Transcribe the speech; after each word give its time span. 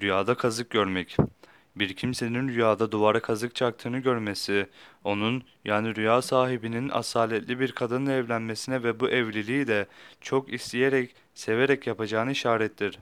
Rüyada 0.00 0.34
kazık 0.34 0.70
görmek. 0.70 1.16
Bir 1.76 1.94
kimsenin 1.96 2.48
rüyada 2.48 2.92
duvara 2.92 3.20
kazık 3.20 3.54
çaktığını 3.54 3.98
görmesi, 3.98 4.66
onun 5.04 5.42
yani 5.64 5.96
rüya 5.96 6.22
sahibinin 6.22 6.88
asaletli 6.88 7.60
bir 7.60 7.72
kadınla 7.72 8.12
evlenmesine 8.12 8.82
ve 8.82 9.00
bu 9.00 9.08
evliliği 9.08 9.66
de 9.66 9.86
çok 10.20 10.52
isteyerek, 10.52 11.14
severek 11.34 11.86
yapacağını 11.86 12.32
işarettir. 12.32 12.98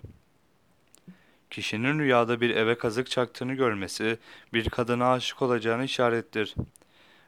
Kişinin 1.50 1.98
rüyada 1.98 2.40
bir 2.40 2.50
eve 2.50 2.78
kazık 2.78 3.10
çaktığını 3.10 3.54
görmesi, 3.54 4.18
bir 4.52 4.70
kadına 4.70 5.12
aşık 5.12 5.42
olacağını 5.42 5.84
işarettir. 5.84 6.54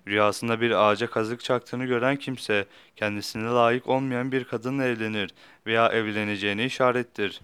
Rüyasında 0.08 0.60
bir 0.60 0.70
ağaca 0.70 1.10
kazık 1.10 1.40
çaktığını 1.40 1.84
gören 1.84 2.16
kimse, 2.16 2.66
kendisine 2.96 3.44
layık 3.44 3.88
olmayan 3.88 4.32
bir 4.32 4.44
kadınla 4.44 4.84
evlenir 4.84 5.34
veya 5.66 5.88
evleneceğini 5.88 6.64
işarettir. 6.64 7.40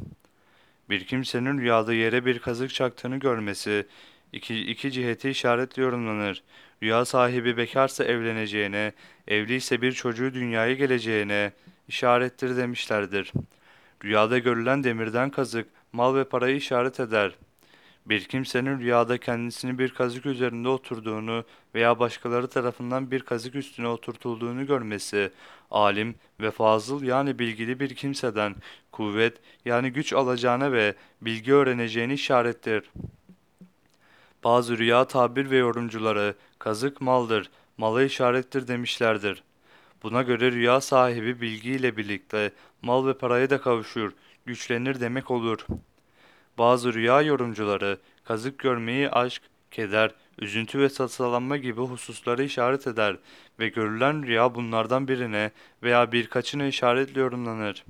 Bir 0.91 1.04
kimsenin 1.04 1.59
rüyada 1.59 1.95
yere 1.95 2.25
bir 2.25 2.38
kazık 2.38 2.75
çaktığını 2.75 3.16
görmesi 3.16 3.86
iki, 4.32 4.61
iki 4.61 4.93
ciheti 4.93 5.31
işaretle 5.31 5.82
yorumlanır. 5.82 6.43
Rüya 6.82 7.04
sahibi 7.04 7.57
bekarsa 7.57 8.04
evleneceğine, 8.04 8.93
evliyse 9.29 9.82
bir 9.82 9.93
çocuğu 9.93 10.34
dünyaya 10.34 10.75
geleceğine 10.75 11.53
işarettir 11.89 12.57
demişlerdir. 12.57 13.32
Rüyada 14.04 14.39
görülen 14.39 14.84
demirden 14.84 15.31
kazık, 15.31 15.68
mal 15.93 16.14
ve 16.14 16.25
parayı 16.25 16.57
işaret 16.57 17.00
eder. 17.00 17.32
Bir 18.07 18.25
kimsenin 18.25 18.81
rüyada 18.81 19.18
kendisini 19.18 19.79
bir 19.79 19.89
kazık 19.89 20.27
üzerinde 20.27 20.68
oturduğunu 20.68 21.45
veya 21.75 21.99
başkaları 21.99 22.49
tarafından 22.49 23.11
bir 23.11 23.21
kazık 23.21 23.54
üstüne 23.54 23.89
oturtulduğunu 23.89 24.67
görmesi, 24.67 25.31
alim 25.71 26.14
ve 26.40 26.50
fazıl 26.50 27.03
yani 27.03 27.39
bilgili 27.39 27.81
bir 27.81 27.95
kimseden 27.95 28.54
kuvvet 28.93 29.36
yani 29.64 29.90
güç 29.90 30.13
alacağına 30.13 30.73
ve 30.73 30.95
bilgi 31.23 31.54
öğreneceğini 31.54 32.12
işarettir. 32.12 32.91
Bazı 34.45 34.78
rüya 34.78 35.05
tabir 35.05 35.51
ve 35.51 35.56
yorumcuları 35.56 36.34
kazık 36.59 37.01
maldır, 37.01 37.51
mala 37.78 38.03
işarettir 38.03 38.69
demişlerdir. 38.69 39.43
Buna 40.03 40.23
göre 40.23 40.53
rüya 40.53 40.81
sahibi 40.81 41.41
bilgiyle 41.41 41.97
birlikte 41.97 42.53
mal 42.83 43.06
ve 43.06 43.19
paraya 43.19 43.51
da 43.51 43.61
kavuşur, 43.61 44.12
güçlenir 44.47 45.01
demek 45.01 45.31
olur. 45.31 45.67
Bazı 46.59 46.95
rüya 46.95 47.23
yorumcuları 47.23 47.98
kazık 48.25 48.59
görmeyi 48.59 49.11
aşk, 49.11 49.43
keder, 49.70 50.11
üzüntü 50.39 50.81
ve 50.81 50.89
tasalanma 50.89 51.56
gibi 51.56 51.81
hususları 51.81 52.45
işaret 52.45 52.87
eder 52.87 53.17
ve 53.59 53.69
görülen 53.69 54.27
rüya 54.27 54.55
bunlardan 54.55 55.09
birine 55.09 55.51
veya 55.83 56.12
birkaçına 56.12 56.67
işaretle 56.67 57.21
yorumlanır. 57.21 57.84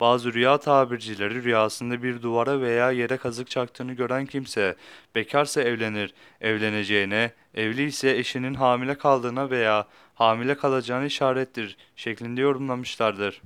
Bazı 0.00 0.34
rüya 0.34 0.58
tabircileri 0.58 1.44
rüyasında 1.44 2.02
bir 2.02 2.22
duvara 2.22 2.60
veya 2.60 2.90
yere 2.90 3.16
kazık 3.16 3.50
çaktığını 3.50 3.92
gören 3.92 4.26
kimse 4.26 4.76
bekarsa 5.14 5.62
evlenir, 5.62 6.14
evleneceğine, 6.40 7.32
evli 7.54 7.84
ise 7.84 8.16
eşinin 8.16 8.54
hamile 8.54 8.98
kaldığına 8.98 9.50
veya 9.50 9.86
hamile 10.14 10.54
kalacağını 10.54 11.06
işarettir 11.06 11.76
şeklinde 11.96 12.40
yorumlamışlardır. 12.40 13.42